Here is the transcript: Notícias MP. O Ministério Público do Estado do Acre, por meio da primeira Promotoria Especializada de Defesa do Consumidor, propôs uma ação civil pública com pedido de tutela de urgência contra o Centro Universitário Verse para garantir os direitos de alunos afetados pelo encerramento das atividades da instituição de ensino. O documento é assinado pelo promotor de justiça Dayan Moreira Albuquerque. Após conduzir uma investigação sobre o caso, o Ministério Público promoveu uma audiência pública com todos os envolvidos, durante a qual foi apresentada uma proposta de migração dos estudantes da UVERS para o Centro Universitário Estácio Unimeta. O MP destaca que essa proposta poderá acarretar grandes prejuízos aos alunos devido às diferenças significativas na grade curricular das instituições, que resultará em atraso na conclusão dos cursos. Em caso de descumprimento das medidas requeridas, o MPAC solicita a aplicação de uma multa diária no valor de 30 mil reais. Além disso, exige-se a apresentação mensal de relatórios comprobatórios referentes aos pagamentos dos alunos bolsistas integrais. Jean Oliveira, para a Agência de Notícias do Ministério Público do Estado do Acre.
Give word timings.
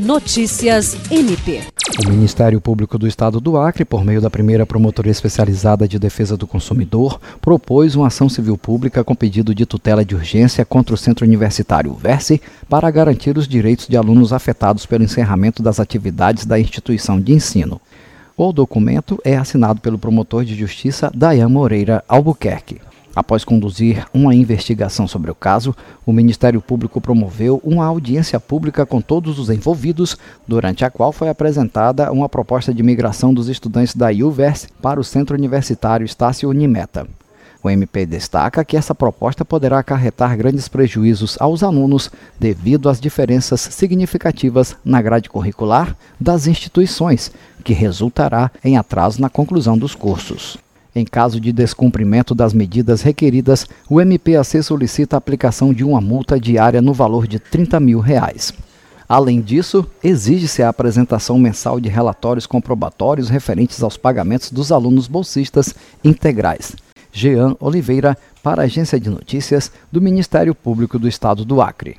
Notícias 0.00 0.96
MP. 1.10 1.60
O 2.02 2.08
Ministério 2.08 2.58
Público 2.58 2.96
do 2.96 3.06
Estado 3.06 3.38
do 3.38 3.58
Acre, 3.58 3.84
por 3.84 4.02
meio 4.02 4.18
da 4.18 4.30
primeira 4.30 4.64
Promotoria 4.64 5.12
Especializada 5.12 5.86
de 5.86 5.98
Defesa 5.98 6.38
do 6.38 6.46
Consumidor, 6.46 7.20
propôs 7.38 7.94
uma 7.94 8.06
ação 8.06 8.26
civil 8.26 8.56
pública 8.56 9.04
com 9.04 9.14
pedido 9.14 9.54
de 9.54 9.66
tutela 9.66 10.02
de 10.02 10.14
urgência 10.14 10.64
contra 10.64 10.94
o 10.94 10.96
Centro 10.96 11.26
Universitário 11.26 11.92
Verse 11.92 12.40
para 12.66 12.90
garantir 12.90 13.36
os 13.36 13.46
direitos 13.46 13.88
de 13.88 13.96
alunos 13.98 14.32
afetados 14.32 14.86
pelo 14.86 15.04
encerramento 15.04 15.62
das 15.62 15.78
atividades 15.78 16.46
da 16.46 16.58
instituição 16.58 17.20
de 17.20 17.34
ensino. 17.34 17.78
O 18.38 18.54
documento 18.54 19.20
é 19.22 19.36
assinado 19.36 19.82
pelo 19.82 19.98
promotor 19.98 20.46
de 20.46 20.54
justiça 20.54 21.10
Dayan 21.14 21.50
Moreira 21.50 22.02
Albuquerque. 22.08 22.80
Após 23.20 23.44
conduzir 23.44 24.06
uma 24.14 24.34
investigação 24.34 25.06
sobre 25.06 25.30
o 25.30 25.34
caso, 25.34 25.76
o 26.06 26.12
Ministério 26.12 26.58
Público 26.58 27.02
promoveu 27.02 27.60
uma 27.62 27.84
audiência 27.84 28.40
pública 28.40 28.86
com 28.86 28.98
todos 29.02 29.38
os 29.38 29.50
envolvidos, 29.50 30.16
durante 30.48 30.86
a 30.86 30.90
qual 30.90 31.12
foi 31.12 31.28
apresentada 31.28 32.10
uma 32.10 32.30
proposta 32.30 32.72
de 32.72 32.82
migração 32.82 33.34
dos 33.34 33.50
estudantes 33.50 33.94
da 33.94 34.08
UVERS 34.08 34.68
para 34.80 34.98
o 34.98 35.04
Centro 35.04 35.36
Universitário 35.36 36.02
Estácio 36.02 36.48
Unimeta. 36.48 37.06
O 37.62 37.68
MP 37.68 38.06
destaca 38.06 38.64
que 38.64 38.74
essa 38.74 38.94
proposta 38.94 39.44
poderá 39.44 39.80
acarretar 39.80 40.34
grandes 40.34 40.66
prejuízos 40.66 41.36
aos 41.38 41.62
alunos 41.62 42.10
devido 42.38 42.88
às 42.88 42.98
diferenças 42.98 43.60
significativas 43.60 44.74
na 44.82 45.02
grade 45.02 45.28
curricular 45.28 45.94
das 46.18 46.46
instituições, 46.46 47.30
que 47.62 47.74
resultará 47.74 48.50
em 48.64 48.78
atraso 48.78 49.20
na 49.20 49.28
conclusão 49.28 49.76
dos 49.76 49.94
cursos. 49.94 50.58
Em 50.94 51.04
caso 51.04 51.40
de 51.40 51.52
descumprimento 51.52 52.34
das 52.34 52.52
medidas 52.52 53.02
requeridas, 53.02 53.66
o 53.88 54.00
MPAC 54.00 54.62
solicita 54.62 55.16
a 55.16 55.18
aplicação 55.18 55.72
de 55.72 55.84
uma 55.84 56.00
multa 56.00 56.38
diária 56.38 56.82
no 56.82 56.92
valor 56.92 57.26
de 57.28 57.38
30 57.38 57.78
mil 57.78 58.00
reais. 58.00 58.52
Além 59.08 59.40
disso, 59.40 59.86
exige-se 60.02 60.62
a 60.62 60.68
apresentação 60.68 61.38
mensal 61.38 61.80
de 61.80 61.88
relatórios 61.88 62.46
comprobatórios 62.46 63.28
referentes 63.28 63.82
aos 63.82 63.96
pagamentos 63.96 64.52
dos 64.52 64.70
alunos 64.70 65.08
bolsistas 65.08 65.74
integrais. 66.04 66.76
Jean 67.12 67.56
Oliveira, 67.58 68.16
para 68.42 68.62
a 68.62 68.64
Agência 68.66 69.00
de 69.00 69.10
Notícias 69.10 69.70
do 69.90 70.00
Ministério 70.00 70.54
Público 70.54 70.98
do 70.98 71.08
Estado 71.08 71.44
do 71.44 71.60
Acre. 71.60 71.96